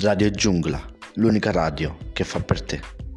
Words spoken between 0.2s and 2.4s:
Giungla, l'unica radio che fa